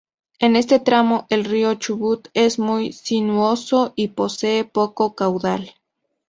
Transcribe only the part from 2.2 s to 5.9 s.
es muy sinuoso y posee poco caudal.